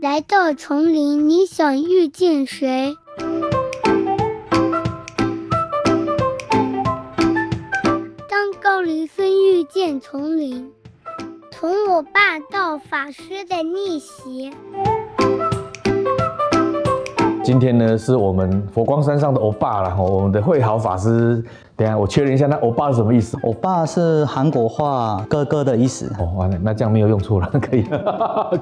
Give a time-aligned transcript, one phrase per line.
[0.00, 2.96] 来到丛林，你想遇见谁？
[8.28, 10.72] 当高林森遇见丛林，
[11.50, 14.52] 从我爸到法师的逆袭。
[17.48, 21.42] 今天呢，是我们佛光山上的欧巴了哈，我们的慧豪法师。
[21.74, 23.38] 等下我确认一下，那欧巴是什么意思？
[23.42, 26.12] 欧巴是韩国话哥哥的意思。
[26.18, 27.84] 哦，完了，那这样没有用错了，可以，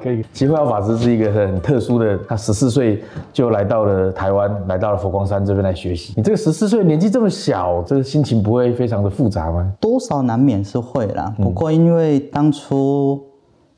[0.00, 0.24] 可以。
[0.32, 6.14] 其实慧豪法师是一个很特殊的，他十四岁就来到了台湾，来到了佛光山这边来学习。
[6.16, 9.68] 你这个十四岁年纪这么小，这个心情不会非常的复杂吗？
[9.80, 13.20] 多少难免是会啦，不过因为当初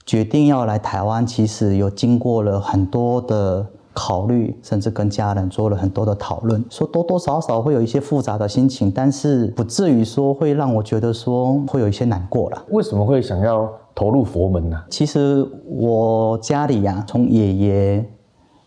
[0.04, 3.64] 决定要来台湾，其实有经过了很多的。
[3.98, 12.64] 考虑，甚至跟家人做了很多的讨论，说多多少少会有一些复杂的心情，但是不至于说会让我觉得说会有一些难过了。
[12.70, 14.80] 为什么会想要投入佛门呢？
[14.88, 18.04] 其实我家里呀，从爷爷，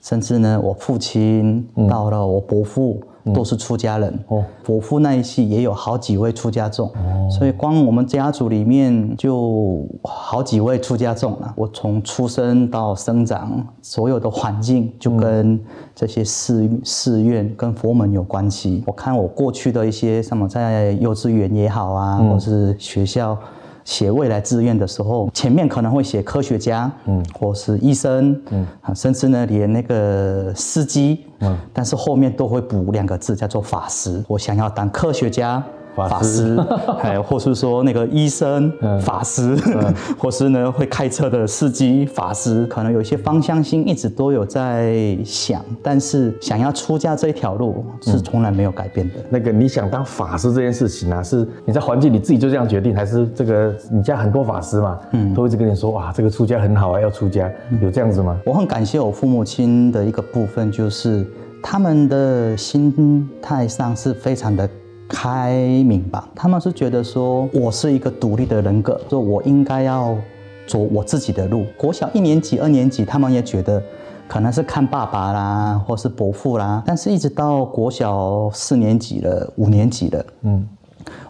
[0.02, 3.02] 甚至呢我父亲，到了我伯父。
[3.34, 6.92] 都是出家人哦，伯父那一系也有好几位出家众，
[7.30, 11.54] 所以光我们家族里面就好几位出家众了。
[11.56, 15.60] 我从出生到生长，所有的环境就跟
[15.94, 18.84] 这些寺寺院跟佛门有关系。
[18.88, 23.38] 我看我过去的一些什么，在幼稚园也好啊，或是学校。
[23.84, 28.66] 写未来志愿的时候，前面可能会写科学家，嗯，或是医生，嗯，
[28.96, 34.24] 甚至呢连那个司机，嗯，但是后面都会补两个字，叫做法师。
[34.28, 35.64] 我想要当科学家。
[35.96, 36.58] 法师，
[37.02, 39.56] 哎，或是说那个医生，法师，
[40.18, 49.16] 或是呢会开车的司机，法师，可能有一些方向性一直都有在想，但是想要出家这一条路是从来没有改变的。
[49.30, 58.40] 那个你想当法师这件事情呢，是你在环境你自己就这样决定，还是这个你家很多法师嘛，嗯，都一直跟你说哇，这个出家很好啊，要出家，有这样子吗？
[58.46, 61.26] 我很感谢我父母亲的一个部分，就是
[61.62, 64.70] 他们的心态上是非常的。
[65.14, 65.52] 开
[65.86, 70.16] 明吧，他们是觉得说我是一个独立的人格，说我应该要
[70.66, 71.66] 走我自己的路。
[71.78, 73.84] 国小一年级、二年级，他们也觉得
[74.26, 76.82] 可能是看爸爸啦，或是伯父啦。
[76.86, 80.66] 但是一直到国小四年级了、五年级了，嗯，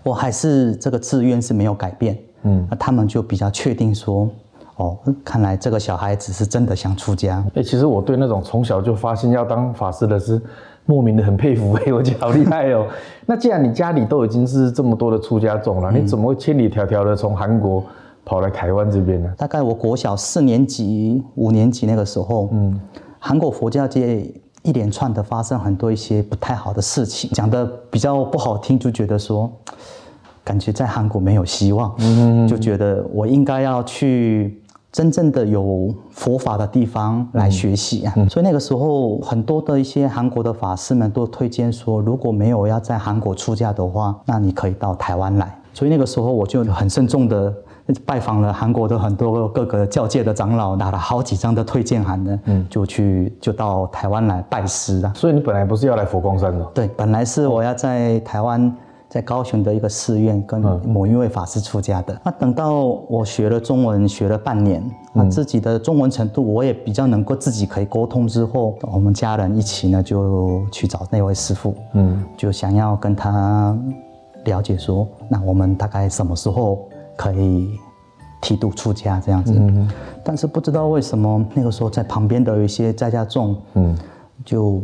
[0.03, 4.29] 我还是这个志愿是没有改变，嗯，那他们就比较确定说，
[4.75, 7.43] 哦，看来这个小孩子是真的想出家。
[7.55, 10.39] 哎，其实我对那种从小就发心要当法师的是。
[10.85, 12.85] 莫名的很佩服哎， 我觉得好厉害哦。
[13.25, 17.83] 那既然你家里都已经是这么多的出家众了，你怎么会千里迢迢的从韩国
[18.25, 19.31] 跑来台湾这边呢？
[19.37, 22.79] 大概我国小四年级、五年级那个时候，嗯，
[23.19, 24.25] 韩国佛教界
[24.63, 29.49] 一连串的发生很多一些不太好的事情，讲的比较不好听，就觉得说，
[30.43, 34.57] 感觉在韩国没有希望，嗯，就觉得我应该要去。
[34.91, 45.57] 真正的有佛法的地方来学习啊，所以那个时候很多的一些韩国的法师们都推荐说，如果没有要在韩国出家的话，那你可以到台湾来。
[45.73, 47.53] 所以那个时候我就很慎重的
[48.05, 55.13] 拜访了韩国的很多各个教界的长老，拿了好几张的推荐函呢，嗯，就去就到台湾来拜师啊。
[55.15, 56.65] 所以你本来不是要来佛光山的？
[56.73, 58.75] 对，本来是我要在台湾。
[59.11, 62.17] 在高雄的一个寺院跟某一位法师出家的。
[62.23, 73.77] 那等到我学了中文，学了半年，那自己的中文程度我也比较能够自己可以沟通之后，我们家人一起呢就去找那位师傅，嗯，就想要跟他
[74.45, 77.77] 了解说，那我们大概什么时候可以
[78.39, 79.53] 剃度出家这样子。
[79.57, 79.89] 嗯，
[80.23, 83.93] 但是不知道为什么那个时候在旁边的有一些在家众，嗯，
[84.45, 84.81] 就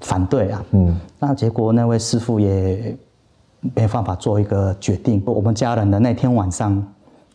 [0.00, 2.98] 反对啊，嗯，那结果那位师傅也。
[3.60, 5.22] 没办法做一个决定。
[5.26, 6.82] 我们家人的那天晚上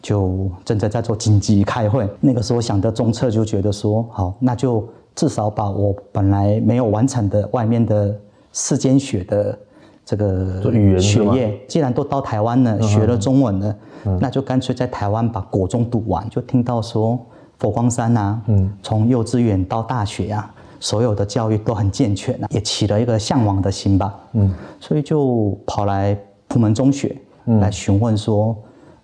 [0.01, 2.09] 就正在在做紧急开会。
[2.19, 8.15] 那个时候想的中策就觉得说，好，那就至少把我本来没有完成的外面的
[8.51, 9.57] 世间学的
[10.05, 13.75] 这个学业，既然都到台湾了，学了中文了，
[14.19, 16.27] 那就干脆在台湾把国中读完。
[16.29, 17.19] 就听到说
[17.57, 18.41] 佛光山啊，
[18.81, 20.53] 从幼稚园到大学啊。
[20.83, 24.19] 所有的教育都很健全也起了一个向往的心吧。
[24.33, 26.13] 嗯，所以就跑来
[26.49, 27.17] 普门中学
[27.61, 28.53] 来询问说，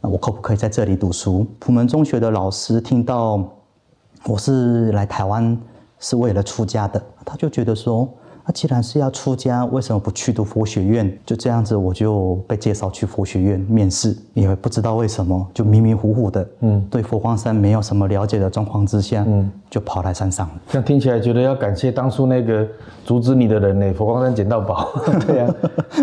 [0.01, 1.47] 我可不可以在这里读书？
[1.57, 3.41] 普门中学的老师听到
[4.25, 5.57] 我是来台湾
[5.99, 8.09] 是为了出家的，他就觉得说。
[8.49, 11.15] 那既然是要出家，为什么不去读佛学院？
[11.23, 20.53] 就这样子，我就被介绍去佛学院面试，也不知道为什么，就迷迷糊糊的，嗯，对佛光山没有什么了解的状况之下，嗯，就跑来山上了。
[20.67, 22.67] 这样听起来，觉得要感谢当初那个
[23.05, 24.89] 阻止你的人呢，佛光山捡到宝。
[25.27, 25.55] 对呀，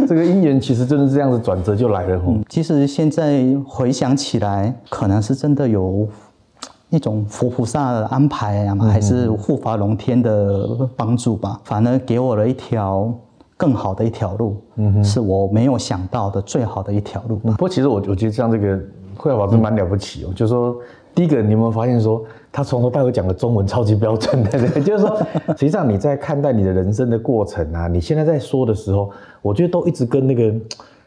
[0.06, 2.22] 这个因缘其实真的是这样子转折就来了。
[2.48, 6.06] 其实现在回想起来，可能是真的有
[6.90, 13.12] 一种佛菩萨的安排啊，还是护法龙天的帮助吧，反而给我了一条
[13.56, 17.36] 更好的一条路，嗯，是我没有想到的最好的一条路。
[17.38, 18.78] 不过其实我我觉得像这个
[19.16, 20.76] 慧法师蛮了不起哦，就是说
[21.14, 22.22] 第一个你有没有发现说
[22.52, 25.18] 他从头到尾讲的中文超级标准的， 就是说
[25.48, 29.10] 实际上你在看待你的人生的过程啊，你现在在说的时候，
[29.42, 30.54] 我觉得都一直跟那个。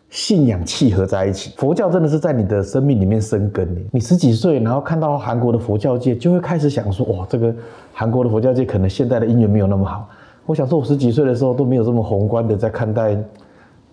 [0.09, 7.53] 信仰契合在一起，佛教真的是在你的生命里面生根你你十几岁，然后看到韩国的佛教界，就会开始想说，哇，这个
[7.93, 10.09] 韩国的佛教界可能现在的因缘没有那么好。
[10.47, 13.15] 我想说，我十几岁的时候都没有这么宏观的在看待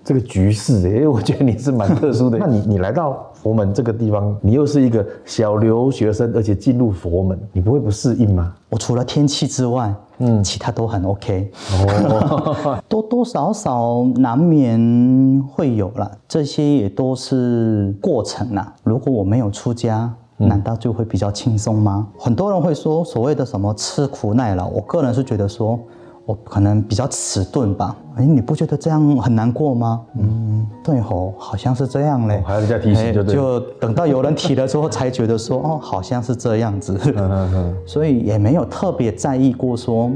[0.07, 2.39] 这个局势， 因为我觉得你是蛮特殊的。
[2.41, 8.55] 那你你来到佛门这个地方，你又是一个小留学生，而且进入佛门，你不会不适应吗？
[8.71, 9.93] 我除了天气之外。
[10.19, 18.73] 嗯，其他都很 OK，哦， 多多少少难免会有啦，这些也都是过程啦。
[18.83, 22.09] 如果我没有出家，难道就会比较轻松吗？
[22.19, 25.79] 很多人会说所谓的什么吃苦耐劳，我个人是觉得说。
[26.27, 30.03] 我可能比较迟钝吧，哎，你不觉得这样很难过吗？
[30.19, 32.43] 嗯，对吼，好像是这样嘞。
[32.45, 33.33] 还要人家提醒就对。
[33.33, 36.99] 就等到有人提了之后，才觉得说， 哦，好像是这样子。
[37.05, 37.77] 嗯嗯嗯。
[37.87, 40.11] 所以也没有特别在意过说，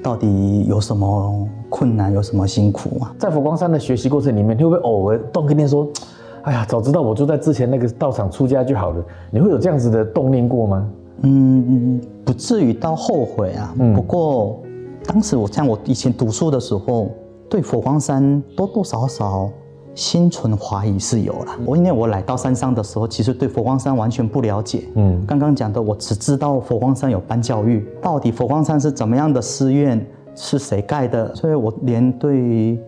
[0.00, 3.12] 到底有什么困难，有什么辛苦啊？
[3.18, 5.88] 在佛光山的学习过程里面，你会不会偶尔动跟念说，
[6.42, 9.04] 哎呀，早知道我就在之前那个道场出家就好了？
[9.32, 10.88] 你会有这样子的动念过吗？
[11.22, 13.74] 嗯，不至于到后悔啊。
[13.76, 13.92] 嗯。
[13.92, 14.62] 不过。
[15.04, 17.10] 当时我像我以前读书的时候，
[17.48, 19.50] 对佛光山多多少少
[19.94, 21.58] 心存怀疑是有了。
[21.66, 24.84] 我因为我来到山上的时候，其实对佛光山完全不了解。
[24.94, 30.06] 嗯，刚刚讲的，我只知道佛光山有班教育，到底佛光山是怎么样的寺院，
[30.36, 32.78] 是谁盖的，所以我连对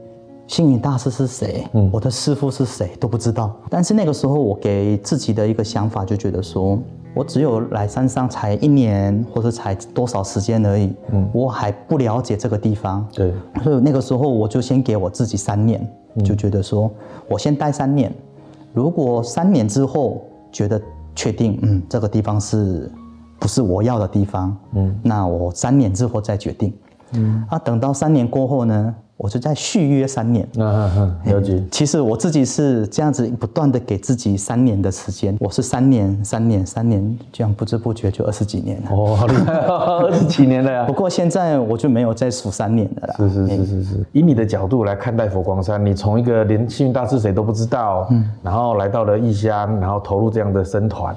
[0.47, 3.53] 星云大师是谁，我的师父是谁都不知道。
[3.69, 6.79] 但是那个时候，我给自己的一个想法就觉得说。
[7.15, 13.33] 我只有来山上才一年，或者才多少时间而已，嗯，我还不了解这个地方，对，
[13.63, 15.87] 所以那个时候我就先给我自己三年，
[16.25, 16.91] 就觉得说
[17.29, 18.13] 我先待三年，
[18.73, 20.81] 如果三年之后觉得
[21.15, 22.91] 确定，嗯，这个地方是
[23.39, 26.73] 不是我要的地方，嗯，那我三年之后再决定，
[27.13, 28.95] 嗯，啊，等到三年过后呢？
[29.17, 31.63] 我就在续约三年，嗯了解。
[31.71, 38.91] 其实我自己是这样子不断的给自己三年的时间，我是三年、三年、三年，这样不知不觉就二十几年了。
[38.91, 40.85] 哦，好厉害， 二十几年了呀。
[40.87, 43.15] 不过现在我就没有再数三年的了。
[43.17, 44.07] 是是是是是。
[44.11, 51.15] 以你的角度来看待佛光山，你从一个连幸运大师谁都不知道，嗯，然后来到了异乡，然后投入这样的僧团，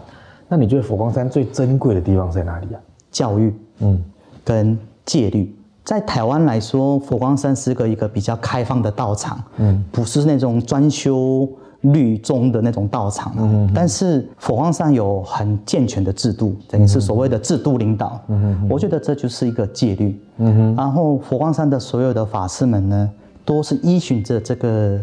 [0.47, 2.79] 那你觉得佛光山最珍贵的地方在哪里啊？
[3.09, 3.99] 教育，嗯，
[4.43, 5.51] 跟戒律。
[5.85, 11.47] 在台湾来说，佛光山是个一个比较开放的道场，嗯，不是那种专修
[11.81, 23.11] 律宗的那种道场，嗯，但是佛光山有很健全的制度，等于是所谓的制度领导，嗯我觉得这就是一个戒律，嗯哼，然后佛光山的所有的法师们呢，
[23.45, 24.99] 都是依循着这个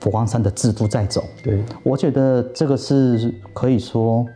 [0.00, 4.26] 佛光山的制度在走，对，我觉得这个是可以说。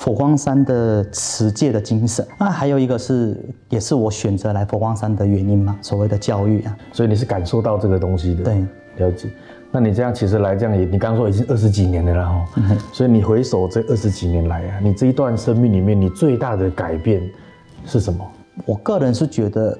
[0.00, 3.36] 佛光山的持戒的精神，那还有一个是，
[3.68, 6.74] 也是我选择来佛光山的原因嘛，所谓的教育啊。
[6.90, 8.64] 所以你是感受到这个东西的，对，
[8.96, 9.28] 了解。
[9.70, 12.46] 那你这样其实来这样也，你刚刚说已经二十几年了哈，
[12.94, 17.20] 所以你回首这二十几年来啊，你这一段生命里面，你最大的改变
[17.84, 18.26] 是什么？
[18.64, 19.78] 我个人是觉得。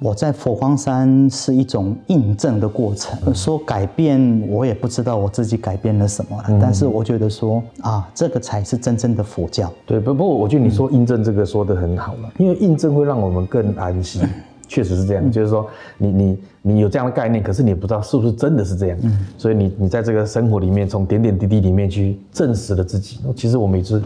[0.00, 6.58] 我在佛光山是一种印证的过程，说改变，我也不知道我自己改变了什么了。
[6.60, 9.72] 但是我觉得说啊，这个才是真正的佛教。
[9.84, 14.22] 对，不不过我觉得你说印证这个说的很好了，因为印证会让我们更安心，
[14.68, 15.32] 确实是这样。
[15.32, 18.98] 就是说，你你你有这样的概念，可是你不知道是不是真的是这样。
[19.02, 23.18] 嗯所以你你在这个生活里面，从点点滴滴里面去证实了自己。
[23.34, 24.00] 其实我每次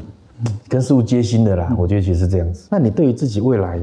[0.69, 2.67] 跟师傅接心的啦，我觉得其实是这样子。
[2.71, 3.79] 那你对于自己未来？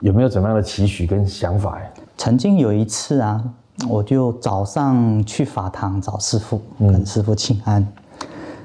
[0.00, 1.86] 有没有怎么样的期许跟想法呀？
[2.18, 3.42] 曾经有一次啊，
[3.88, 7.86] 我就早上去法堂找师傅，跟师傅请安。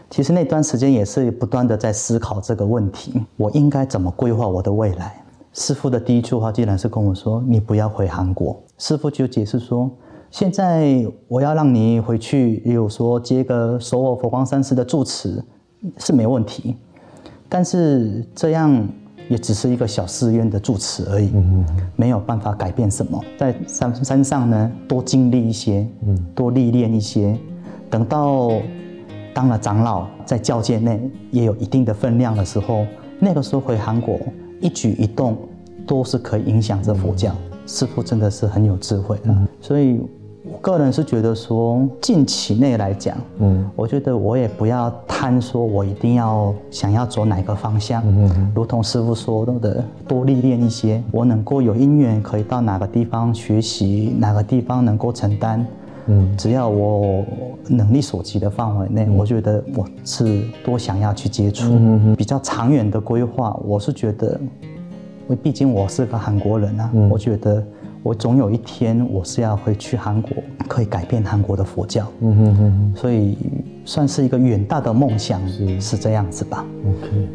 [0.09, 5.23] 其实那段时间也是不断的在思考这个问题：我应该怎么规划我的未来？
[5.53, 9.89] 师傅的第一句话竟然是跟我说：“你不要回韩国。”师傅就解释说
[10.31, 15.41] ：“现在我要让你回去，比如说接个首尔佛光山寺的住持
[15.97, 16.75] 是没问题，
[17.47, 18.85] 但是这样。”
[19.31, 21.31] 也只是一个小寺院的住持而已，
[21.95, 23.17] 没有办法改变什么。
[23.37, 25.87] 在山山上呢，多经历一些，
[26.35, 27.33] 多历练一些，
[27.89, 28.51] 等到
[29.33, 30.99] 当了长老，在教界内
[31.31, 32.85] 也有一定的分量的时候，
[33.21, 34.19] 那个时候回韩国，
[34.59, 35.37] 一举一动
[35.87, 37.33] 都是可以影响着佛教。
[37.65, 40.01] 师父真的是很有智慧的，所以
[40.43, 55.63] 我个人是觉得说，近期内来讲，嗯，我觉得我也不要贪说，我一定要想要走哪个方向，嗯嗯如同师傅说的，多历练一些，我能够有因缘可以到哪个地方学习，哪个地方能够承担，
[56.07, 57.23] 嗯，只要我
[57.67, 61.71] 能力所及的范围内，我觉得我是多想要去接触，
[62.17, 67.63] 比较长远的规划，我是觉得，因为毕竟我是个韩国人啊，我觉得。
[68.03, 70.31] 我总有一天，我是要回去韩国，
[70.67, 72.11] 可以改变韩国的佛教。
[72.21, 73.37] 嗯哼哼，所以
[73.85, 75.39] 算是一个远大的梦想，
[75.79, 76.65] 是这样子吧。
[76.83, 77.27] OK。